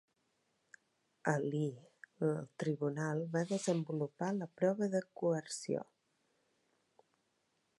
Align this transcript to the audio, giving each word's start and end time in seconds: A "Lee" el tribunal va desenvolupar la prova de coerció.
A 1.31 1.33
"Lee" 1.49 1.83
el 2.29 2.39
tribunal 2.63 3.21
va 3.35 3.43
desenvolupar 3.51 4.31
la 4.39 4.49
prova 4.63 4.89
de 4.95 5.03
coerció. 5.21 5.85